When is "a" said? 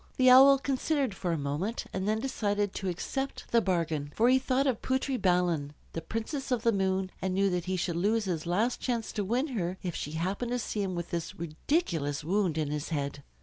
1.31-1.37